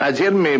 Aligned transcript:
ayer 0.00 0.32
me, 0.32 0.58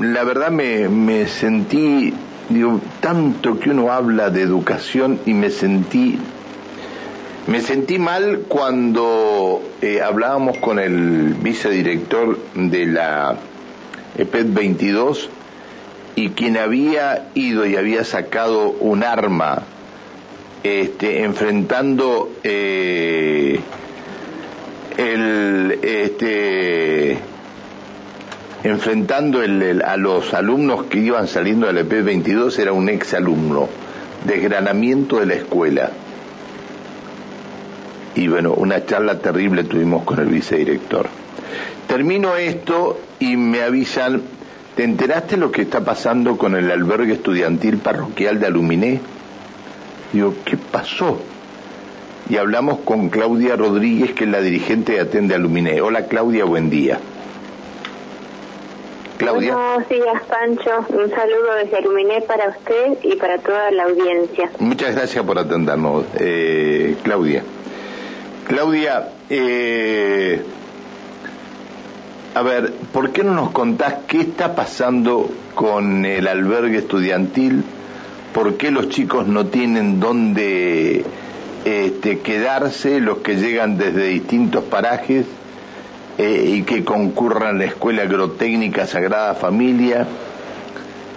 la 0.00 0.24
verdad 0.24 0.50
me, 0.50 0.88
me 0.88 1.26
sentí, 1.26 2.12
digo, 2.48 2.80
tanto 3.00 3.58
que 3.58 3.70
uno 3.70 3.92
habla 3.92 4.30
de 4.30 4.42
educación 4.42 5.20
y 5.26 5.34
me 5.34 5.50
sentí 5.50 6.18
me 7.48 7.62
sentí 7.62 7.98
mal 7.98 8.40
cuando 8.46 9.62
eh, 9.80 10.02
hablábamos 10.02 10.58
con 10.58 10.78
el 10.78 11.32
vicedirector 11.32 12.38
de 12.54 12.84
la 12.84 13.36
EPET 14.18 14.52
22 14.52 15.30
y 16.14 16.28
quien 16.30 16.58
había 16.58 17.30
ido 17.34 17.64
y 17.64 17.76
había 17.76 18.04
sacado 18.04 18.68
un 18.68 19.02
arma 19.02 19.62
este, 20.62 21.22
enfrentando 21.22 22.30
eh, 22.44 23.60
el 24.98 25.78
este 25.82 27.16
enfrentando 28.68 29.40
a 29.40 29.96
los 29.96 30.34
alumnos 30.34 30.84
que 30.84 30.98
iban 30.98 31.26
saliendo 31.26 31.66
del 31.66 31.78
EP 31.78 32.04
22 32.04 32.58
era 32.58 32.72
un 32.72 32.88
ex 32.88 33.14
alumno 33.14 33.68
desgranamiento 34.26 35.20
de 35.20 35.26
la 35.26 35.34
escuela 35.34 35.90
y 38.14 38.28
bueno 38.28 38.52
una 38.52 38.84
charla 38.84 39.20
terrible 39.20 39.64
tuvimos 39.64 40.04
con 40.04 40.18
el 40.18 40.26
vicedirector 40.26 41.08
termino 41.86 42.36
esto 42.36 43.00
y 43.20 43.36
me 43.36 43.62
avisan 43.62 44.22
¿te 44.76 44.84
enteraste 44.84 45.36
lo 45.36 45.50
que 45.50 45.62
está 45.62 45.80
pasando 45.80 46.36
con 46.36 46.54
el 46.54 46.70
albergue 46.70 47.14
estudiantil 47.14 47.78
parroquial 47.78 48.38
de 48.38 48.46
Aluminé? 48.46 49.00
Digo, 50.12 50.34
¿qué 50.44 50.56
pasó? 50.56 51.18
Y 52.30 52.36
hablamos 52.36 52.78
con 52.84 53.08
Claudia 53.08 53.56
Rodríguez, 53.56 54.12
que 54.12 54.22
es 54.22 54.30
la 54.30 54.40
dirigente 54.40 54.92
de 54.92 55.00
Atende 55.00 55.34
Aluminé. 55.34 55.80
Hola 55.80 56.06
Claudia, 56.06 56.44
buen 56.44 56.70
día. 56.70 57.00
Claudia. 59.28 59.54
Buenos 59.54 59.88
días, 59.88 60.22
Pancho. 60.26 60.70
Un 60.88 61.10
saludo 61.10 61.54
desde 61.62 61.76
Aluminé 61.76 62.22
para 62.22 62.48
usted 62.48 62.98
y 63.02 63.16
para 63.16 63.38
toda 63.38 63.70
la 63.72 63.84
audiencia. 63.84 64.50
Muchas 64.58 64.94
gracias 64.94 65.22
por 65.24 65.38
atendernos, 65.38 66.06
eh, 66.18 66.96
Claudia. 67.02 67.42
Claudia, 68.46 69.10
eh, 69.28 70.42
a 72.34 72.42
ver, 72.42 72.72
¿por 72.92 73.10
qué 73.10 73.22
no 73.22 73.34
nos 73.34 73.50
contás 73.50 73.96
qué 74.06 74.20
está 74.20 74.54
pasando 74.54 75.28
con 75.54 76.06
el 76.06 76.26
albergue 76.26 76.78
estudiantil? 76.78 77.64
¿Por 78.32 78.56
qué 78.56 78.70
los 78.70 78.88
chicos 78.88 79.26
no 79.26 79.46
tienen 79.46 80.00
dónde 80.00 81.04
este, 81.66 82.20
quedarse, 82.20 83.00
los 83.00 83.18
que 83.18 83.36
llegan 83.36 83.76
desde 83.76 84.04
distintos 84.04 84.64
parajes 84.64 85.26
eh, 86.18 86.44
y 86.46 86.62
que 86.64 86.84
concurran 86.84 87.58
la 87.58 87.64
Escuela 87.64 88.02
Agrotécnica 88.02 88.86
Sagrada 88.86 89.34
Familia? 89.34 90.06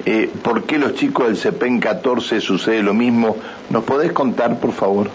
Eh, 0.05 0.29
¿Por 0.43 0.63
qué 0.63 0.77
los 0.77 0.95
chicos 0.95 1.27
del 1.27 1.37
CEPEN 1.37 1.79
14 1.79 2.39
sucede 2.41 2.81
lo 2.81 2.93
mismo? 2.93 3.35
¿Nos 3.69 3.83
podés 3.83 4.13
contar, 4.13 4.59
por 4.59 4.71
favor? 4.71 5.09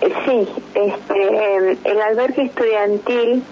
Sí, 0.00 0.48
este, 0.74 1.78
el 1.84 2.00
albergue 2.00 2.44
estudiantil, 2.44 3.42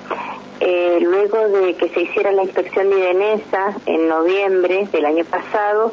eh, 0.60 0.98
luego 1.00 1.48
de 1.48 1.74
que 1.74 1.88
se 1.88 2.02
hiciera 2.02 2.30
la 2.32 2.42
inspección 2.42 2.88
de 2.90 2.98
IDENESA 2.98 3.74
en 3.86 4.08
noviembre 4.08 4.88
del 4.92 5.04
año 5.04 5.24
pasado, 5.24 5.92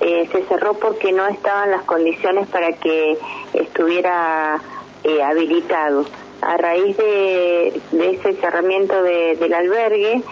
eh, 0.00 0.28
se 0.32 0.42
cerró 0.44 0.74
porque 0.74 1.12
no 1.12 1.26
estaban 1.26 1.70
las 1.70 1.82
condiciones 1.82 2.48
para 2.48 2.72
que 2.72 3.18
estuviera 3.52 4.60
eh, 5.04 5.22
habilitado. 5.22 6.06
A 6.42 6.56
raíz 6.56 6.96
de, 6.96 7.80
ese 7.92 8.34
cerramiento 8.34 9.02
del 9.02 9.52
albergue, 9.52 10.22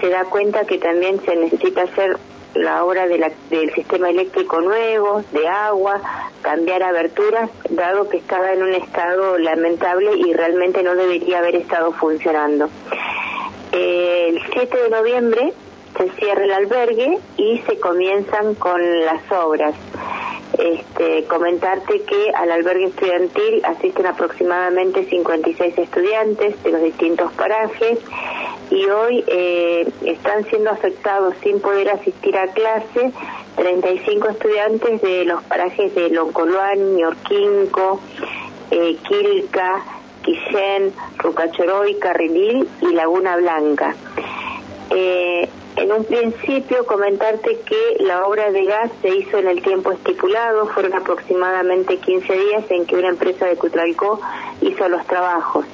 se 0.00 0.08
da 0.08 0.24
cuenta 0.24 0.64
que 0.64 0.78
también 0.78 1.20
se 1.24 1.36
necesita 1.36 1.82
hacer 1.82 2.18
la 2.54 2.84
obra 2.84 3.06
del 3.06 3.74
sistema 3.74 4.10
eléctrico 4.10 4.60
nuevo, 4.60 5.22
de 5.32 5.46
agua, 5.46 6.00
cambiar 6.42 6.82
aberturas, 6.82 7.50
dado 7.68 8.08
que 8.08 8.16
estaba 8.16 8.52
en 8.52 8.62
un 8.62 8.74
estado 8.74 9.38
lamentable 9.38 10.10
y 10.16 10.32
realmente 10.32 10.82
no 10.82 10.96
debería 10.96 11.38
haber 11.38 11.56
estado 11.56 11.92
funcionando. 11.92 12.68
El 13.72 14.40
7 14.52 14.82
de 14.82 14.90
noviembre 14.90 15.52
se 15.96 16.10
cierra 16.12 16.44
el 16.44 16.52
albergue 16.52 17.18
y 17.36 17.58
se 17.58 17.78
comienzan 17.78 18.54
con 18.54 18.80
las 19.04 19.22
obras. 19.30 19.74
Este, 20.60 21.24
comentarte 21.24 22.02
que 22.02 22.32
al 22.34 22.52
albergue 22.52 22.86
estudiantil 22.86 23.64
asisten 23.64 24.04
aproximadamente 24.04 25.06
56 25.06 25.78
estudiantes 25.78 26.62
de 26.62 26.70
los 26.70 26.82
distintos 26.82 27.32
parajes 27.32 27.98
y 28.70 28.84
hoy 28.84 29.24
eh, 29.26 29.90
están 30.04 30.44
siendo 30.50 30.68
afectados 30.68 31.34
sin 31.42 31.60
poder 31.60 31.88
asistir 31.88 32.36
a 32.36 32.48
clase 32.48 33.10
35 33.56 34.28
estudiantes 34.28 35.00
de 35.00 35.24
los 35.24 35.42
parajes 35.44 35.94
de 35.94 36.10
Loncoluán, 36.10 36.94
Ñorquinco, 36.94 37.98
eh, 38.70 38.98
Quilca, 39.08 39.82
Quillén, 40.22 40.92
Rucachoroy, 41.16 41.98
Carrilil 41.98 42.68
y 42.82 42.92
Laguna 42.92 43.36
Blanca. 43.36 43.94
Eh, 44.90 45.48
en 45.80 45.92
un 45.92 46.04
principio 46.04 46.84
comentarte 46.84 47.58
que 47.64 48.04
la 48.04 48.26
obra 48.26 48.50
de 48.50 48.64
gas 48.64 48.90
se 49.00 49.08
hizo 49.08 49.38
en 49.38 49.48
el 49.48 49.62
tiempo 49.62 49.92
estipulado, 49.92 50.68
fueron 50.68 50.92
aproximadamente 50.92 51.96
15 51.96 52.32
días 52.32 52.64
en 52.70 52.84
que 52.84 52.96
una 52.96 53.08
empresa 53.08 53.46
de 53.46 53.56
Cutralcó 53.56 54.20
hizo 54.60 54.88
los 54.90 55.06
trabajos. 55.06 55.64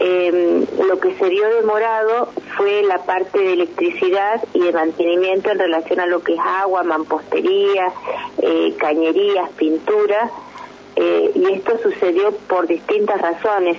Eh, 0.00 0.66
lo 0.88 0.98
que 1.00 1.14
se 1.16 1.28
vio 1.28 1.48
demorado 1.54 2.30
fue 2.56 2.82
la 2.82 3.04
parte 3.04 3.38
de 3.38 3.52
electricidad 3.52 4.42
y 4.54 4.60
de 4.60 4.72
mantenimiento 4.72 5.50
en 5.50 5.58
relación 5.58 6.00
a 6.00 6.06
lo 6.06 6.22
que 6.22 6.34
es 6.34 6.40
agua, 6.40 6.82
mampostería, 6.82 7.92
eh, 8.40 8.74
cañerías, 8.78 9.50
pintura, 9.50 10.30
eh, 10.96 11.30
y 11.34 11.52
esto 11.52 11.78
sucedió 11.82 12.32
por 12.48 12.66
distintas 12.66 13.20
razones. 13.20 13.76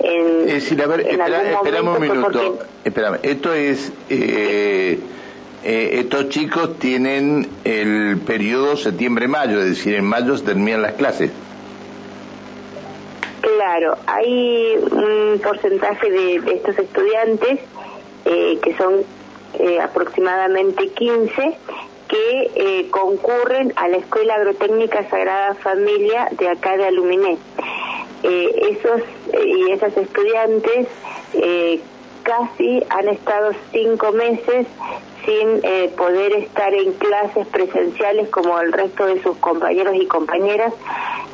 En, 0.00 0.48
es 0.48 0.54
decir, 0.54 0.82
a 0.82 0.86
ver, 0.86 1.06
un 1.82 2.00
minuto, 2.00 2.58
espérame, 2.84 3.18
esto 3.22 3.52
es, 3.54 3.92
eh, 4.10 4.98
eh, 5.64 5.90
estos 5.92 6.28
chicos 6.28 6.78
tienen 6.78 7.48
el 7.64 8.18
periodo 8.26 8.76
septiembre-mayo, 8.76 9.60
es 9.60 9.68
decir, 9.70 9.94
en 9.94 10.04
mayo 10.04 10.36
se 10.36 10.44
terminan 10.44 10.82
las 10.82 10.94
clases. 10.94 11.30
Claro, 13.40 13.96
hay 14.06 14.76
un 14.76 15.38
porcentaje 15.42 16.10
de, 16.10 16.36
estos 16.36 16.78
estudiantes 16.78 17.60
eh, 18.24 18.58
que 18.62 18.74
son 18.76 19.02
eh, 19.58 19.80
aproximadamente 19.80 20.88
15 20.88 21.56
que 22.08 22.50
eh, 22.54 22.90
concurren 22.90 23.72
a 23.76 23.88
la 23.88 23.98
Escuela 23.98 24.34
Agrotécnica 24.34 25.08
Sagrada 25.08 25.54
Familia 25.54 26.28
de 26.38 26.48
acá 26.48 26.76
de 26.76 26.86
Aluminé. 26.86 27.38
Esos 28.24 29.02
y 29.44 29.70
esas 29.72 29.96
estudiantes 29.96 30.88
casi 32.24 32.82
han 32.88 33.08
estado 33.08 33.52
cinco 33.70 34.12
meses 34.12 34.66
sin 35.24 35.60
eh, 35.62 35.92
poder 35.96 36.32
estar 36.32 36.74
en 36.74 36.92
clases 36.94 37.46
presenciales 37.48 38.28
como 38.30 38.58
el 38.60 38.72
resto 38.72 39.06
de 39.06 39.22
sus 39.22 39.36
compañeros 39.38 39.94
y 39.94 40.06
compañeras, 40.06 40.72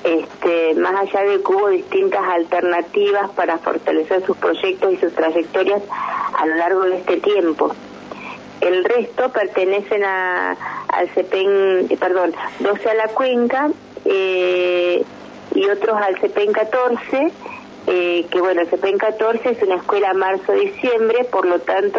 este, 0.04 0.74
más 0.74 0.94
allá 0.94 1.22
de 1.24 1.42
que 1.42 1.52
hubo 1.52 1.68
distintas 1.68 2.22
alternativas 2.22 3.30
para 3.30 3.58
fortalecer 3.58 4.24
sus 4.24 4.36
proyectos 4.36 4.92
y 4.92 4.96
sus 4.98 5.12
trayectorias 5.14 5.82
a 6.38 6.46
lo 6.46 6.54
largo 6.56 6.82
de 6.82 6.98
este 6.98 7.16
tiempo. 7.18 7.74
El 8.60 8.84
resto 8.84 9.30
pertenecen 9.30 10.04
a, 10.04 10.56
al 10.88 11.08
CEPEN, 11.10 11.88
perdón, 11.98 12.32
12 12.60 12.90
a 12.90 12.94
la 12.94 13.08
cuenca 13.08 13.70
eh, 14.04 15.02
y 15.60 15.68
otros 15.68 15.96
al 16.00 16.18
CEPEN 16.18 16.52
14 16.52 17.32
eh, 17.86 18.26
que 18.30 18.40
bueno, 18.40 18.60
el 18.62 18.68
CEPEN 18.68 18.98
14 18.98 19.50
es 19.50 19.62
una 19.62 19.76
escuela 19.76 20.12
marzo-diciembre, 20.14 21.24
por 21.24 21.46
lo 21.46 21.60
tanto 21.60 21.98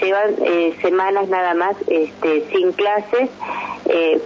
llevan 0.00 0.34
eh, 0.44 0.76
semanas 0.82 1.28
nada 1.28 1.54
más 1.54 1.76
este, 1.86 2.46
sin 2.52 2.72
clases. 2.72 3.30
Eh, 3.86 4.20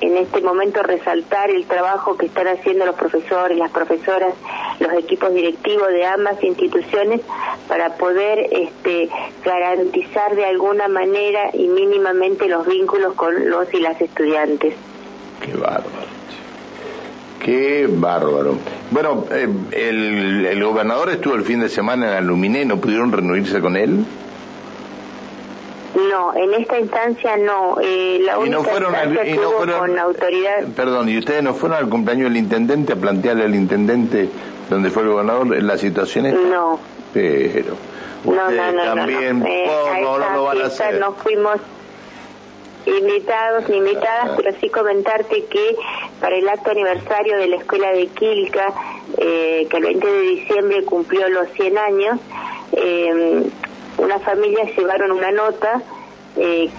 en 0.00 0.16
este 0.18 0.42
momento 0.42 0.82
resaltar 0.82 1.50
el 1.50 1.66
trabajo 1.66 2.16
que 2.16 2.26
están 2.26 2.46
haciendo 2.48 2.84
los 2.84 2.96
profesores, 2.96 3.56
las 3.56 3.70
profesoras, 3.70 4.34
los 4.80 4.92
equipos 4.92 5.32
directivos 5.32 5.88
de 5.88 6.04
ambas 6.04 6.42
instituciones 6.42 7.20
para 7.68 7.94
poder 7.94 8.48
este, 8.50 9.08
garantizar 9.44 10.34
de 10.34 10.44
alguna 10.44 10.88
manera 10.88 11.50
y 11.54 11.68
mínimamente 11.68 12.48
los 12.48 12.66
vínculos 12.66 13.14
con 13.14 13.48
los 13.48 13.72
y 13.72 13.80
las 13.80 13.98
estudiantes. 14.00 14.74
Qué 15.40 15.54
bárbaro. 15.54 16.14
Qué 17.44 17.86
bárbaro. 17.90 18.56
Bueno, 18.90 19.26
eh, 19.30 19.46
el, 19.72 20.64
gobernador 20.64 21.10
estuvo 21.10 21.34
el 21.34 21.42
fin 21.42 21.60
de 21.60 21.68
semana 21.68 22.12
en 22.12 22.16
Aluminé, 22.16 22.64
¿no 22.64 22.78
pudieron 22.78 23.12
reunirse 23.12 23.60
con 23.60 23.76
él? 23.76 24.02
No, 25.94 26.34
en 26.34 26.54
esta 26.54 26.78
instancia 26.78 27.36
no. 27.36 27.76
Eh, 27.82 28.20
la 28.24 28.38
única 28.38 28.56
no 28.56 28.64
fueron 28.64 28.94
instancia 28.94 29.36
no 29.36 29.50
fueron, 29.50 29.78
con 29.78 29.98
autoridad. 29.98 30.64
Perdón, 30.74 31.10
¿y 31.10 31.18
ustedes 31.18 31.42
no 31.42 31.52
fueron 31.52 31.76
al 31.76 31.90
cumpleaños 31.90 32.30
del 32.30 32.38
intendente 32.38 32.94
a 32.94 32.96
plantearle 32.96 33.44
al 33.44 33.54
intendente 33.54 34.30
donde 34.70 34.90
fue 34.90 35.02
el 35.02 35.10
gobernador 35.10 35.62
la 35.62 35.76
situación 35.76 36.50
No. 36.50 36.80
Pero. 37.12 37.76
No, 38.24 38.50
no, 38.50 38.72
no, 38.72 38.82
también, 38.94 39.40
no, 39.40 39.46
eh, 39.46 39.66
a 39.68 40.66
esta 40.66 40.92
no 40.92 41.12
fuimos 41.12 41.60
invitados 42.86 43.68
ni 43.68 43.76
invitadas, 43.76 44.30
pero 44.34 44.50
sí 44.60 44.70
comentarte 44.70 45.44
que 45.44 45.76
para 46.20 46.36
el 46.36 46.48
acto 46.48 46.70
aniversario 46.70 47.36
de 47.38 47.48
la 47.48 47.56
escuela 47.56 47.92
de 47.92 48.06
Quilca, 48.08 48.72
eh, 49.18 49.66
que 49.70 49.76
el 49.76 49.82
20 49.82 50.06
de 50.06 50.20
diciembre 50.20 50.84
cumplió 50.84 51.28
los 51.28 51.48
100 51.50 51.78
años, 51.78 52.20
eh, 52.72 53.42
una 53.98 54.18
familia 54.20 54.64
llevaron 54.76 55.12
una 55.12 55.30
nota 55.30 55.82
eh, 56.36 56.70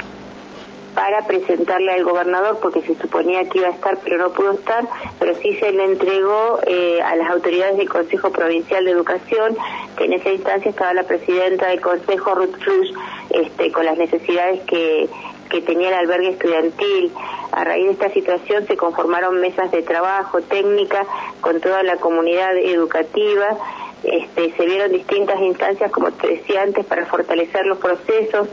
para 0.95 1.27
presentarle 1.27 1.91
al 1.91 2.03
gobernador 2.03 2.57
porque 2.61 2.81
se 2.81 2.95
suponía 2.95 3.47
que 3.49 3.59
iba 3.59 3.67
a 3.67 3.71
estar 3.71 3.99
pero 4.03 4.17
no 4.17 4.31
pudo 4.31 4.53
estar, 4.53 4.87
pero 5.19 5.35
sí 5.35 5.53
se 5.55 5.71
le 5.71 5.83
entregó 5.83 6.59
eh, 6.65 7.01
a 7.03 7.15
las 7.17 7.29
autoridades 7.29 7.77
del 7.77 7.89
Consejo 7.89 8.31
Provincial 8.31 8.85
de 8.85 8.91
Educación, 8.91 9.57
que 9.97 10.05
en 10.05 10.13
esa 10.13 10.29
instancia 10.29 10.69
estaba 10.69 10.93
la 10.93 11.03
presidenta 11.03 11.67
del 11.67 11.81
Consejo, 11.81 12.33
Ruth 12.33 12.55
Flush, 12.59 12.93
este, 13.29 13.71
con 13.71 13.85
las 13.85 13.97
necesidades 13.97 14.61
que, 14.61 15.09
que 15.49 15.61
tenía 15.61 15.89
el 15.89 15.95
albergue 15.95 16.29
estudiantil. 16.29 17.11
A 17.51 17.63
raíz 17.63 17.85
de 17.85 17.91
esta 17.91 18.09
situación 18.09 18.65
se 18.65 18.77
conformaron 18.77 19.39
mesas 19.41 19.71
de 19.71 19.81
trabajo 19.81 20.41
técnica 20.41 21.05
con 21.41 21.59
toda 21.61 21.83
la 21.83 21.97
comunidad 21.97 22.55
educativa 22.57 23.57
este, 24.05 24.53
se 24.55 24.65
vieron 24.65 24.91
distintas 24.91 25.39
instancias, 25.41 25.91
como 25.91 26.11
te 26.11 26.27
decía 26.27 26.61
antes, 26.61 26.85
para 26.85 27.05
fortalecer 27.05 27.65
los 27.65 27.77
procesos, 27.77 28.47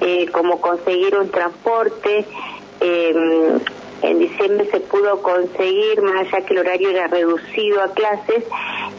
eh, 0.00 0.28
como 0.32 0.60
conseguir 0.60 1.16
un 1.16 1.30
transporte. 1.30 2.24
Em, 2.80 3.60
en 4.00 4.18
diciembre 4.20 4.68
se 4.70 4.80
pudo 4.80 5.20
conseguir, 5.22 6.00
más 6.02 6.26
allá 6.26 6.46
que 6.46 6.54
el 6.54 6.60
horario 6.60 6.90
era 6.90 7.08
reducido 7.08 7.82
a 7.82 7.92
clases, 7.92 8.44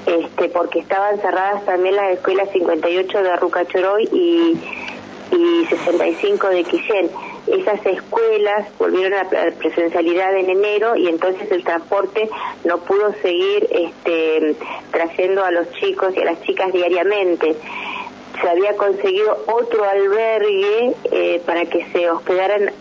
este, 0.06 0.50
porque 0.50 0.80
estaban 0.80 1.19
cerradas 1.22 1.66
también 1.66 1.96
las 1.96 2.13
escuelas 2.13 2.50
58 2.51 3.24
de 3.24 3.31
Arrucachoroy 3.31 4.10
y, 4.12 4.57
y 5.31 5.66
65 5.68 6.48
de 6.50 6.63
Quillén 6.66 7.10
esas 7.51 7.84
escuelas 7.86 8.68
volvieron 8.78 9.13
a 9.13 9.24
la 9.24 9.51
presencialidad 9.51 10.36
en 10.36 10.50
enero 10.50 10.96
y 10.96 11.07
entonces 11.07 11.51
el 11.51 11.63
transporte 11.63 12.30
no 12.63 12.78
pudo 12.80 13.13
seguir 13.22 13.68
este, 13.72 14.56
trayendo 14.92 15.44
a 15.44 15.51
los 15.51 15.72
chicos 15.74 16.16
y 16.16 16.22
a 16.22 16.25
las 16.25 16.42
chicas 16.42 16.72
diariamente. 16.72 17.56
Se 18.42 18.50
había 18.50 18.75
conseguido 18.78 19.44
otro 19.48 19.84
albergue 19.84 20.94
eh, 21.12 21.42
para 21.46 21.66
que 21.66 21.86
se 21.92 22.10
hospedaran 22.10 22.72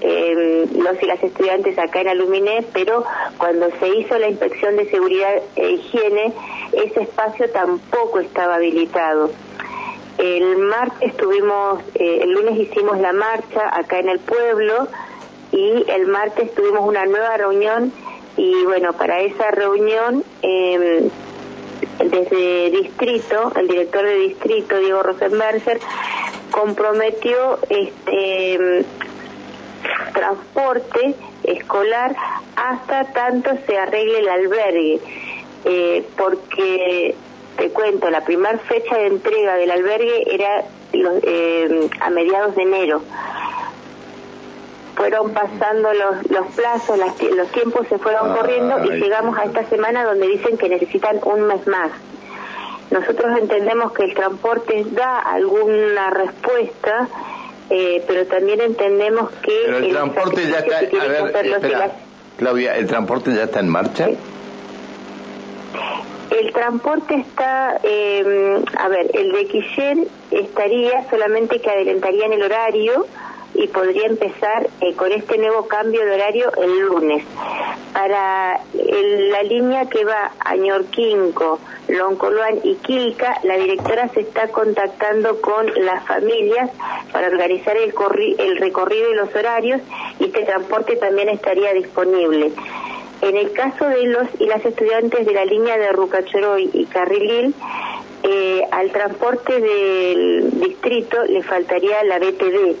eh, 0.00 0.66
los 0.74 1.00
y 1.00 1.06
las 1.06 1.22
estudiantes 1.22 1.78
acá 1.78 2.00
en 2.00 2.08
Aluminé, 2.08 2.64
pero 2.72 3.04
cuando 3.38 3.68
se 3.78 3.88
hizo 3.88 4.18
la 4.18 4.28
inspección 4.28 4.76
de 4.76 4.90
seguridad 4.90 5.34
e 5.54 5.70
higiene, 5.72 6.32
ese 6.72 7.02
espacio 7.02 7.48
tampoco 7.50 8.18
estaba 8.20 8.56
habilitado. 8.56 9.30
El 10.22 10.56
martes 10.58 11.16
tuvimos, 11.16 11.80
eh, 11.96 12.20
el 12.22 12.30
lunes 12.30 12.56
hicimos 12.56 12.96
la 13.00 13.12
marcha 13.12 13.76
acá 13.76 13.98
en 13.98 14.08
el 14.08 14.20
pueblo 14.20 14.86
y 15.50 15.84
el 15.90 16.06
martes 16.06 16.54
tuvimos 16.54 16.86
una 16.86 17.04
nueva 17.06 17.36
reunión 17.36 17.92
y 18.36 18.64
bueno, 18.64 18.92
para 18.92 19.20
esa 19.20 19.50
reunión 19.50 20.22
eh, 20.42 21.10
desde 21.98 22.70
distrito, 22.70 23.50
el 23.56 23.66
director 23.66 24.04
de 24.04 24.14
distrito, 24.14 24.78
Diego 24.78 25.02
Rosenberger, 25.02 25.80
comprometió 26.52 27.58
este 27.68 28.84
transporte 30.14 31.16
escolar 31.42 32.14
hasta 32.54 33.12
tanto 33.12 33.50
se 33.66 33.76
arregle 33.76 34.20
el 34.20 34.28
albergue, 34.28 35.00
eh, 35.64 36.06
porque 36.16 37.16
te 37.56 37.70
cuento, 37.70 38.10
la 38.10 38.24
primera 38.24 38.58
fecha 38.58 38.96
de 38.96 39.06
entrega 39.06 39.56
del 39.56 39.70
albergue 39.70 40.34
era 40.34 40.64
eh, 40.92 41.90
a 42.00 42.10
mediados 42.10 42.54
de 42.56 42.62
enero. 42.62 43.02
Fueron 44.96 45.32
pasando 45.32 45.92
los, 45.92 46.30
los 46.30 46.46
plazos, 46.54 46.98
los 46.98 47.48
tiempos 47.52 47.86
se 47.88 47.98
fueron 47.98 48.34
corriendo 48.34 48.84
y 48.84 49.00
llegamos 49.00 49.36
a 49.38 49.44
esta 49.44 49.64
semana 49.64 50.04
donde 50.04 50.28
dicen 50.28 50.58
que 50.58 50.68
necesitan 50.68 51.18
un 51.24 51.42
mes 51.42 51.66
más. 51.66 51.90
Nosotros 52.90 53.38
entendemos 53.38 53.92
que 53.92 54.04
el 54.04 54.14
transporte 54.14 54.84
da 54.90 55.18
alguna 55.18 56.10
respuesta, 56.10 57.08
eh, 57.70 58.04
pero 58.06 58.26
también 58.26 58.60
entendemos 58.60 59.30
que... 59.42 59.64
el, 59.64 59.92
transporte 59.92 60.46
ya 60.46 60.58
está... 60.58 60.78
A 60.78 61.08
ver, 61.08 61.90
Claudia, 62.36 62.76
¿el 62.76 62.86
transporte 62.86 63.34
ya 63.34 63.44
está 63.44 63.60
en 63.60 63.68
marcha? 63.68 64.08
El 66.32 66.50
transporte 66.52 67.14
está, 67.14 67.78
eh, 67.82 68.64
a 68.78 68.88
ver, 68.88 69.10
el 69.12 69.32
de 69.32 69.46
Quillén 69.48 70.08
estaría 70.30 71.08
solamente 71.10 71.60
que 71.60 71.70
adelantarían 71.70 72.32
el 72.32 72.42
horario 72.42 73.06
y 73.54 73.66
podría 73.68 74.06
empezar 74.06 74.66
eh, 74.80 74.94
con 74.94 75.12
este 75.12 75.36
nuevo 75.36 75.68
cambio 75.68 76.02
de 76.06 76.14
horario 76.14 76.50
el 76.56 76.80
lunes. 76.80 77.22
Para 77.92 78.60
la 78.72 79.42
línea 79.42 79.90
que 79.90 80.06
va 80.06 80.32
a 80.40 80.56
Ñorquinco, 80.56 81.58
Loncoluán 81.88 82.60
y 82.64 82.76
Quilca, 82.76 83.38
la 83.42 83.58
directora 83.58 84.08
se 84.08 84.20
está 84.20 84.48
contactando 84.48 85.38
con 85.42 85.66
las 85.84 86.06
familias 86.06 86.70
para 87.12 87.26
organizar 87.26 87.76
el, 87.76 87.92
el 88.38 88.56
recorrido 88.56 89.10
y 89.10 89.16
los 89.16 89.34
horarios 89.34 89.82
y 90.18 90.24
este 90.24 90.44
transporte 90.44 90.96
también 90.96 91.28
estaría 91.28 91.74
disponible. 91.74 92.52
En 93.22 93.36
el 93.36 93.52
caso 93.52 93.88
de 93.88 94.04
los 94.06 94.26
y 94.40 94.46
las 94.46 94.64
estudiantes 94.64 95.24
de 95.24 95.32
la 95.32 95.44
línea 95.44 95.78
de 95.78 95.92
Rucachoroy 95.92 96.70
y 96.72 96.86
Carrilil, 96.86 97.54
eh, 98.24 98.62
al 98.72 98.90
transporte 98.90 99.60
del 99.60 100.50
distrito 100.60 101.22
le 101.24 101.42
faltaría 101.42 102.02
la 102.02 102.18
BTD. 102.18 102.76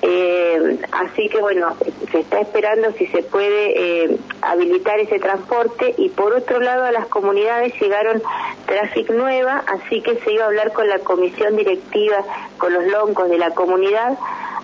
Eh, 0.00 0.43
así 0.92 1.28
que 1.28 1.40
bueno, 1.40 1.74
se 2.10 2.20
está 2.20 2.40
esperando 2.40 2.92
si 2.92 3.06
se 3.08 3.22
puede 3.22 4.04
eh, 4.04 4.16
habilitar 4.42 4.98
ese 5.00 5.18
transporte 5.18 5.94
y 5.96 6.08
por 6.10 6.32
otro 6.32 6.60
lado 6.60 6.84
a 6.84 6.92
las 6.92 7.06
comunidades 7.06 7.72
llegaron 7.80 8.22
Traffic 8.66 9.10
Nueva, 9.10 9.64
así 9.66 10.00
que 10.00 10.16
se 10.20 10.32
iba 10.32 10.44
a 10.44 10.46
hablar 10.46 10.72
con 10.72 10.88
la 10.88 10.98
comisión 11.00 11.56
directiva, 11.56 12.24
con 12.58 12.72
los 12.72 12.84
loncos 12.86 13.28
de 13.30 13.38
la 13.38 13.50
comunidad 13.50 14.18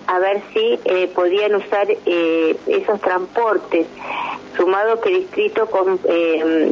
a 0.07 0.19
ver 0.19 0.41
si 0.53 0.79
eh, 0.85 1.09
podían 1.13 1.55
usar 1.55 1.87
eh, 1.89 2.57
esos 2.67 2.99
transportes, 3.01 3.87
sumado 4.57 4.99
que 4.99 5.09
el 5.09 5.21
distrito 5.21 5.69
eh, 6.05 6.71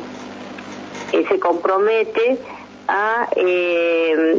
se 1.12 1.40
compromete 1.40 2.38
a 2.90 3.28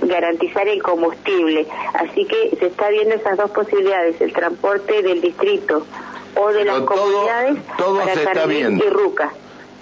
garantizar 0.03 0.67
el 0.69 0.83
combustible. 0.83 1.67
Así 1.95 2.27
que 2.27 2.57
se 2.59 2.67
está 2.67 2.91
viendo 2.91 3.15
esas 3.15 3.37
dos 3.39 3.51
posibilidades, 3.51 4.21
el 4.21 4.33
transporte 4.33 5.03
del 5.03 5.21
distrito 5.21 5.87
o 6.37 6.49
de 6.53 6.65
las 6.65 6.81
comunidades 6.81 7.59
todo 7.79 7.99
para 8.01 8.15
se 8.15 8.23
está 8.25 8.47
viendo. 8.47 8.85
y 8.85 8.91
Ruca. 8.91 9.33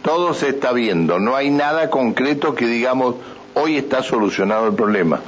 Todo 0.02 0.34
se 0.34 0.50
está 0.50 0.72
viendo, 0.72 1.18
no 1.18 1.34
hay 1.34 1.50
nada 1.50 1.90
concreto 1.90 2.54
que 2.54 2.66
digamos 2.66 3.16
hoy 3.54 3.76
está 3.76 4.02
solucionado 4.02 4.68
el 4.68 4.74
problema. 4.74 5.20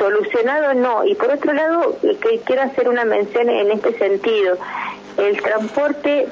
solucionado 0.00 0.74
no. 0.74 1.04
Y 1.04 1.14
por 1.14 1.30
otro 1.30 1.52
lado, 1.52 1.96
que 2.00 2.40
quiero 2.44 2.62
hacer 2.62 2.88
una 2.88 3.04
mención 3.04 3.48
en 3.48 3.70
este 3.70 3.96
sentido. 3.98 4.56
El 5.16 5.40
transporte 5.42 6.26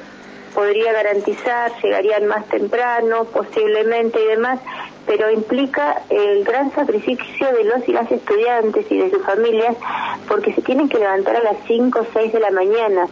podría 0.55 0.93
garantizar, 0.93 1.73
llegarían 1.83 2.27
más 2.27 2.47
temprano, 2.49 3.25
posiblemente 3.25 4.21
y 4.23 4.27
demás, 4.27 4.61
pero 5.07 5.31
implica 5.31 6.03
el 6.11 6.45
gran 6.45 6.71
sacrificio 6.73 7.53
de 7.53 7.65
los 7.65 7.89
y 7.89 7.93
las 7.93 8.11
estudiantes 8.13 8.87
y 8.91 8.99
de 8.99 9.11
sus 9.11 9.25
familias 9.25 9.77
porque 10.29 10.53
se 10.53 10.63
tienen 10.63 10.89
que 10.89 10.99
levantar 10.99 11.37
a 11.37 11.43
las 11.43 11.57
5 11.67 11.99
o 11.99 12.07
6 12.13 12.33
de 12.33 12.41
la 12.41 12.51
mañana. 12.51 13.07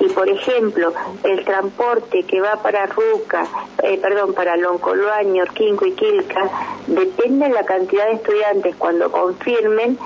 Y 0.00 0.08
por 0.08 0.28
ejemplo 0.28 0.92
el 1.24 1.44
transporte 1.44 2.22
que 2.24 2.40
va 2.40 2.56
para 2.62 2.86
Ruca, 2.86 3.46
eh, 3.82 3.98
perdón, 4.00 4.34
para 4.34 4.56
Loncoluaño, 4.56 5.42
Orquinco 5.42 5.86
y 5.86 5.92
Quilca, 5.92 6.48
depende 6.86 7.48
de 7.48 7.54
la 7.54 7.64
cantidad 7.64 8.06
de 8.06 8.14
estudiantes 8.14 8.76
cuando 8.76 9.10
confirmen, 9.10 9.98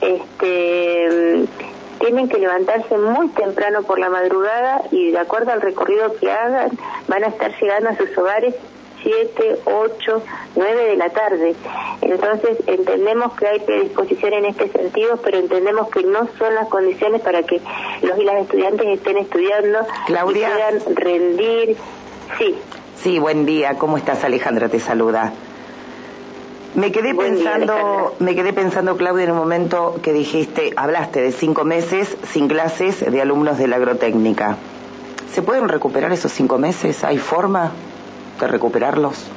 este 0.00 1.44
tienen 2.00 2.28
que 2.28 2.38
levantarse 2.38 2.96
muy 2.96 3.28
temprano 3.28 3.82
por 3.82 3.98
la 3.98 4.08
madrugada 4.08 4.82
y 4.90 5.10
de 5.12 5.18
acuerdo 5.18 5.52
al 5.52 5.60
recorrido 5.60 6.14
que 6.16 6.30
hagan 6.30 6.70
van 7.06 7.24
a 7.24 7.28
estar 7.28 7.52
llegando 7.60 7.90
a 7.90 7.96
sus 7.96 8.16
hogares 8.18 8.54
7, 9.02 9.60
8, 9.64 10.22
9 10.56 10.84
de 10.84 10.96
la 10.96 11.10
tarde. 11.10 11.54
Entonces 12.00 12.58
entendemos 12.66 13.34
que 13.34 13.46
hay 13.46 13.60
predisposición 13.60 14.32
en 14.32 14.46
este 14.46 14.68
sentido, 14.68 15.18
pero 15.22 15.38
entendemos 15.38 15.88
que 15.90 16.02
no 16.02 16.28
son 16.38 16.54
las 16.54 16.68
condiciones 16.68 17.20
para 17.20 17.42
que 17.42 17.60
los 18.02 18.18
y 18.18 18.24
las 18.24 18.42
estudiantes 18.42 18.86
estén 18.88 19.18
estudiando 19.18 19.80
Claudia. 20.06 20.48
y 20.48 20.52
puedan 20.52 20.96
rendir. 20.96 21.76
Sí. 22.38 22.54
Sí, 22.96 23.18
buen 23.18 23.46
día. 23.46 23.76
¿Cómo 23.78 23.96
estás, 23.96 24.24
Alejandra? 24.24 24.68
Te 24.68 24.80
saluda. 24.80 25.32
Me 26.74 26.92
quedé 26.92 27.14
pensando, 27.14 28.14
me 28.20 28.34
quedé 28.34 28.52
pensando, 28.52 28.96
Claudia, 28.96 29.24
en 29.24 29.32
un 29.32 29.38
momento 29.38 29.98
que 30.02 30.12
dijiste, 30.12 30.72
hablaste 30.76 31.20
de 31.20 31.32
cinco 31.32 31.64
meses 31.64 32.16
sin 32.32 32.46
clases 32.46 33.00
de 33.00 33.20
alumnos 33.20 33.58
de 33.58 33.66
la 33.66 33.76
agrotécnica. 33.76 34.56
¿Se 35.32 35.42
pueden 35.42 35.68
recuperar 35.68 36.12
esos 36.12 36.32
cinco 36.32 36.58
meses? 36.58 37.02
¿Hay 37.04 37.18
forma? 37.18 37.72
de 38.40 38.46
recuperarlos? 38.46 39.30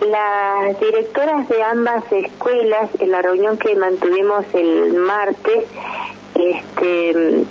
Las 0.00 0.80
directoras 0.80 1.48
de 1.48 1.62
ambas 1.62 2.04
escuelas, 2.10 2.90
en 2.98 3.10
la 3.12 3.22
reunión 3.22 3.56
que 3.56 3.74
mantuvimos 3.76 4.44
el 4.52 4.94
martes, 4.94 5.64
este, 6.34 7.44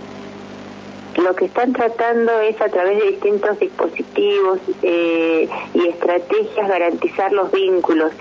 lo 1.18 1.36
que 1.36 1.46
están 1.46 1.74
tratando 1.74 2.40
es 2.42 2.60
a 2.62 2.70
través 2.70 3.00
de 3.00 3.12
distintos 3.12 3.60
dispositivos 3.60 4.60
eh, 4.82 5.50
y 5.74 5.88
estrategias 5.88 6.68
garantizar 6.68 7.32
los 7.32 7.52
vínculos. 7.52 8.12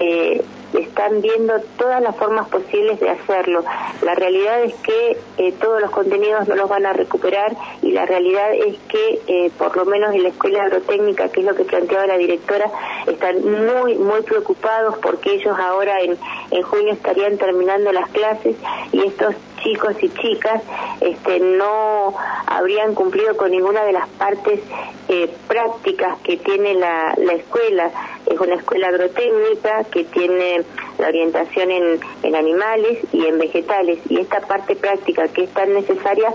Eh, 0.00 0.42
están 0.78 1.20
viendo 1.20 1.54
todas 1.76 2.02
las 2.02 2.16
formas 2.16 2.48
posibles 2.48 2.98
de 3.00 3.10
hacerlo. 3.10 3.64
La 4.02 4.14
realidad 4.14 4.62
es 4.62 4.74
que 4.76 5.18
eh, 5.38 5.52
todos 5.60 5.80
los 5.80 5.90
contenidos 5.90 6.48
no 6.48 6.54
los 6.54 6.68
van 6.68 6.86
a 6.86 6.92
recuperar 6.92 7.54
y 7.82 7.92
la 7.92 8.06
realidad 8.06 8.54
es 8.54 8.78
que, 8.88 9.20
eh, 9.26 9.50
por 9.58 9.76
lo 9.76 9.84
menos 9.84 10.14
en 10.14 10.22
la 10.22 10.30
escuela 10.30 10.64
agrotécnica, 10.64 11.28
que 11.28 11.40
es 11.40 11.46
lo 11.46 11.54
que 11.54 11.64
planteaba 11.64 12.06
la 12.06 12.16
directora, 12.16 12.70
están 13.06 13.36
muy, 13.44 13.96
muy 13.96 14.22
preocupados 14.22 14.96
porque 14.98 15.34
ellos 15.34 15.56
ahora 15.58 16.00
en, 16.00 16.16
en 16.50 16.62
junio 16.62 16.92
estarían 16.92 17.36
terminando 17.36 17.92
las 17.92 18.08
clases 18.10 18.56
y 18.92 19.06
estos 19.06 19.34
chicos 19.62 19.94
y 20.02 20.08
chicas 20.10 20.62
este, 21.00 21.40
no 21.40 22.14
habrían 22.46 22.94
cumplido 22.94 23.36
con 23.36 23.50
ninguna 23.50 23.84
de 23.84 23.92
las 23.92 24.08
partes 24.08 24.60
eh, 25.08 25.30
prácticas 25.48 26.18
que 26.22 26.36
tiene 26.36 26.74
la, 26.74 27.14
la 27.16 27.32
escuela. 27.32 27.90
Es 28.26 28.38
una 28.38 28.54
escuela 28.54 28.88
agrotécnica 28.88 29.84
que 29.84 30.04
tiene 30.04 30.62
la 30.98 31.08
orientación 31.08 31.70
en, 31.70 32.00
en 32.22 32.36
animales 32.36 32.98
y 33.12 33.26
en 33.26 33.38
vegetales 33.38 33.98
y 34.08 34.18
esta 34.20 34.40
parte 34.40 34.76
práctica 34.76 35.28
que 35.28 35.44
es 35.44 35.50
tan 35.50 35.72
necesaria 35.72 36.32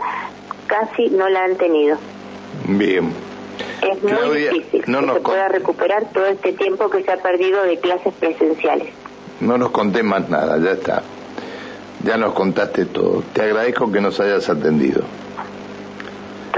casi 0.68 1.10
no 1.10 1.30
la 1.30 1.44
han 1.44 1.56
tenido. 1.58 1.98
Bien. 2.68 3.12
Es 3.82 4.04
muy 4.04 4.40
difícil 4.40 4.84
no 4.88 5.02
que 5.02 5.14
se 5.14 5.20
pueda 5.22 5.48
recuperar 5.48 6.12
todo 6.12 6.26
este 6.26 6.54
tiempo 6.54 6.90
que 6.90 7.04
se 7.04 7.12
ha 7.12 7.18
perdido 7.18 7.64
de 7.64 7.80
clases 7.80 8.14
presenciales. 8.16 8.90
No 9.40 9.58
nos 9.58 9.70
conté 9.70 10.04
más 10.04 10.30
nada, 10.30 10.58
ya 10.58 10.72
está. 10.72 11.04
Ya 12.04 12.18
nos 12.18 12.34
contaste 12.34 12.86
todo. 12.86 13.24
Te 13.34 13.42
agradezco 13.44 13.92
que 13.92 14.02
nos 14.02 14.20
hayas 14.20 14.50
atendido. 14.50 15.04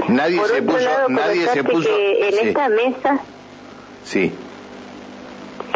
Nadie 0.08 0.38
Por 0.38 0.48
se 0.48 0.62
puso, 0.62 0.78
lado, 0.78 1.08
nadie 1.08 1.46
se 1.48 1.64
puso. 1.64 1.88
que 1.88 2.28
en 2.28 2.32
sí, 2.34 2.48
esta 2.48 2.68
mesa 2.68 3.20
sí. 4.04 4.32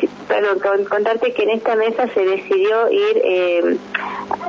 Sí, 0.00 0.08
Perdón, 0.26 0.58
con- 0.58 0.84
contarte 0.86 1.32
que 1.34 1.42
en 1.44 1.50
esta 1.50 1.76
mesa 1.76 2.08
se 2.14 2.24
decidió 2.24 2.90
ir 2.90 3.22
eh, 3.24 3.76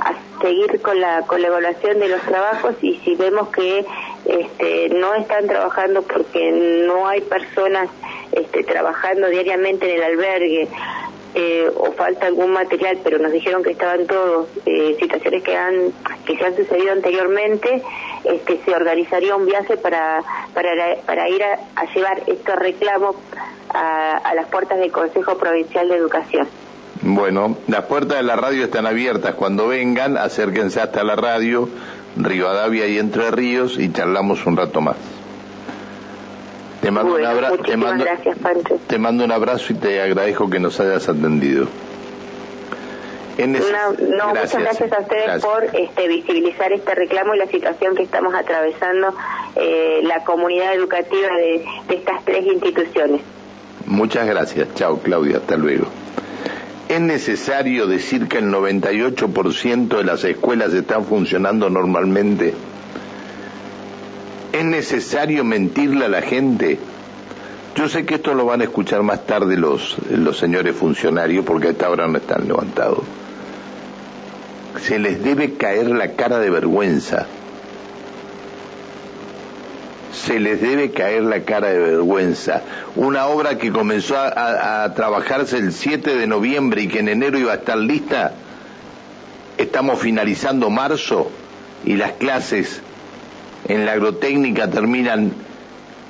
a 0.02 0.14
seguir 0.42 0.82
con 0.82 1.00
la, 1.00 1.22
con 1.24 1.42
la 1.42 1.48
evaluación 1.50 2.00
de 2.00 2.08
los 2.08 2.22
trabajos 2.22 2.76
y 2.82 2.96
si 3.04 3.16
vemos 3.16 3.50
que 3.50 3.86
este, 4.26 4.90
no 4.90 5.14
están 5.14 5.46
trabajando 5.48 6.02
porque 6.02 6.52
no 6.88 7.08
hay 7.08 7.22
personas 7.22 7.90
este, 8.32 8.64
trabajando 8.64 9.28
diariamente 9.30 9.90
en 9.90 9.98
el 9.98 10.04
albergue 10.04 10.68
eh, 11.36 11.70
o 11.76 11.92
falta 11.92 12.28
algún 12.28 12.52
material, 12.54 13.00
pero 13.04 13.20
nos 13.20 13.32
dijeron 13.32 13.62
que 13.62 13.72
estaban 13.72 14.08
todos, 14.08 14.48
eh, 14.66 14.96
situaciones 15.00 15.44
que 15.44 15.56
han 15.56 15.92
que 16.26 16.38
se 16.38 16.46
han 16.46 16.56
sucedido 16.56 16.94
anteriormente, 16.94 17.84
este, 18.24 18.60
se 18.64 18.74
organizaría 18.74 19.36
un 19.36 19.46
viaje 19.46 19.76
para, 19.76 20.24
para, 20.54 20.96
para 21.06 21.30
ir 21.30 21.44
a, 21.44 21.86
llevar 21.94 22.22
estos 22.26 22.56
reclamos 22.56 23.18
a, 23.70 24.18
a 24.18 24.34
las 24.34 24.48
puertas 24.48 24.80
del 24.80 24.92
Consejo 24.92 25.38
Provincial 25.38 25.90
de 25.90 25.96
Educación. 25.96 26.48
Bueno, 27.02 27.58
las 27.68 27.84
puertas 27.86 28.18
de 28.18 28.24
la 28.24 28.38
radio 28.38 28.64
están 28.64 28.86
abiertas. 28.86 29.36
Cuando 29.36 29.68
vengan, 29.68 30.18
acérquense 30.18 30.80
hasta 30.80 31.04
la 31.04 31.16
radio, 31.16 31.68
Rivadavia 32.16 32.88
y 32.88 32.98
Entre 32.98 33.30
Ríos, 33.30 33.78
y 33.78 33.92
charlamos 33.92 34.46
un 34.46 34.56
rato 34.56 34.80
más. 34.80 34.96
Te 36.86 36.92
mando, 36.92 37.12
Bueno, 37.14 37.30
un, 37.32 37.36
abra- 37.36 37.58
te 37.58 37.78
mando, 37.78 38.04
gracias, 38.04 38.38
Pancho. 38.38 38.80
te 38.86 39.00
mando 39.00 39.24
un 39.26 39.32
abrazo 39.32 39.74
y 39.74 39.76
te 39.78 40.00
agradezco 40.04 40.48
que 40.52 40.60
nos 40.60 40.80
hayas 40.80 41.10
atendido. 41.10 41.66
Neces- 43.40 43.72
No, 43.72 44.18
no, 44.18 44.28
muchas 44.30 44.56
gracias 44.56 44.92
a 44.94 45.02
ustedes 45.02 45.24
Gracias. 45.26 45.44
por 45.46 45.64
este, 45.76 46.08
visibilizar 46.08 46.72
este 46.72 46.94
reclamo 46.96 47.34
y 47.34 47.40
la 47.40 47.48
situación 47.48 47.96
que 47.96 48.04
estamos 48.04 48.34
atravesando 48.36 49.16
eh, 49.56 50.02
la 50.04 50.24
comunidad 50.24 50.76
educativa 50.76 51.28
de, 51.36 51.66
de 51.88 51.96
estas 51.96 52.24
tres 52.24 52.46
instituciones. 52.46 53.22
Muchas 53.88 54.28
gracias. 54.28 54.68
Chao, 54.76 55.00
Claudia. 55.00 55.38
Hasta 55.38 55.58
luego. 55.58 55.88
Es 56.88 57.02
necesario 57.02 57.88
decir 57.88 58.28
que 58.28 58.38
el 58.38 58.46
98% 58.52 59.98
de 59.98 60.04
las 60.04 60.24
escuelas 60.24 60.72
están 60.74 61.04
funcionando 61.04 61.70
normalmente. 61.72 62.54
Es 64.56 64.64
necesario 64.64 65.44
mentirle 65.44 66.06
a 66.06 66.10
la 66.10 66.22
gente. 66.22 66.80
Yo 67.76 67.90
sé 67.90 68.06
que 68.06 68.16
esto 68.16 68.34
lo 68.34 68.46
van 68.46 68.62
a 68.62 68.64
escuchar 68.64 69.04
más 69.04 69.26
tarde 69.26 69.58
los, 69.58 69.98
los 70.10 70.38
señores 70.38 70.76
funcionarios 70.76 71.44
porque 71.46 71.68
a 71.68 71.72
esta 71.72 71.90
hora 71.90 72.08
no 72.08 72.18
están 72.18 72.48
levantados. 72.48 73.00
Se 74.82 74.98
les 75.00 75.22
debe 75.24 75.56
caer 75.56 75.88
la 75.90 76.12
cara 76.14 76.40
de 76.40 76.50
vergüenza. 76.50 77.26
Se 80.14 80.40
les 80.40 80.62
debe 80.62 80.92
caer 80.92 81.24
la 81.24 81.42
cara 81.42 81.68
de 81.70 81.80
vergüenza. 81.80 82.62
Una 82.96 83.26
obra 83.26 83.58
que 83.58 83.72
comenzó 83.74 84.16
a, 84.18 84.28
a- 84.30 84.84
a 84.86 84.94
trabajarse 84.94 85.58
el 85.58 85.74
7 85.74 86.16
de 86.16 86.28
noviembre 86.28 86.84
y 86.84 86.88
que 86.88 87.00
en 87.00 87.10
enero 87.10 87.38
iba 87.38 87.52
a 87.52 87.56
estar 87.56 87.78
lista, 87.78 88.32
estamos 89.58 90.00
finalizando 90.00 90.70
marzo 90.70 91.30
y 91.84 91.96
las 91.96 92.14
clases 92.14 92.82
en 93.68 93.86
la 93.86 93.94
agrotécnica 93.94 94.70
terminan 94.70 95.32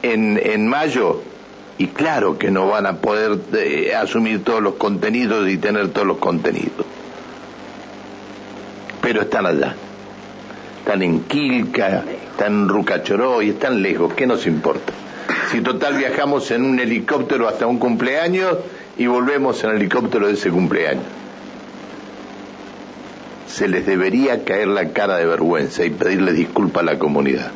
en, 0.02 0.40
en 0.44 0.68
mayo 0.68 1.22
y 1.78 1.88
claro 1.88 2.38
que 2.38 2.52
no 2.52 2.68
van 2.68 2.86
a 2.86 2.98
poder 2.98 3.38
eh, 3.54 3.94
asumir 3.96 4.44
todos 4.44 4.62
los 4.62 4.76
contenidos 4.76 5.50
y 5.50 5.58
tener 5.58 5.90
todos 5.90 6.08
los 6.08 6.18
contenidos. 6.18 6.86
Pero 9.02 9.22
están 9.22 9.46
allá. 9.46 9.76
Están 10.80 11.02
en 11.02 11.22
Quilca, 11.22 12.04
están 12.32 12.54
en 12.54 12.70
Rucachoró 12.70 13.42
y 13.42 13.50
están 13.50 13.82
lejos. 13.82 14.14
¿Qué 14.14 14.28
nos 14.28 14.46
importa? 14.46 14.94
Si 15.52 15.62
total 15.62 15.98
viajamos 15.98 16.50
en 16.52 16.64
un 16.64 16.80
helicóptero 16.80 17.48
hasta 17.48 17.66
un 17.66 17.80
cumpleaños 17.80 18.58
y 18.98 19.08
volvemos 19.08 19.64
en 19.64 19.72
el 19.72 19.76
helicóptero 19.78 20.28
de 20.28 20.34
ese 20.34 20.50
cumpleaños. 20.50 21.04
Se 23.56 23.70
les 23.70 23.86
debería 23.86 24.44
caer 24.44 24.68
la 24.68 24.92
cara 24.92 25.16
de 25.16 25.26
vergüenza 25.26 25.86
y 25.86 25.90
pedirle 25.90 26.34
disculpa 26.34 26.82
a 26.82 26.84
la 26.84 27.00
comunidad. 27.00 27.54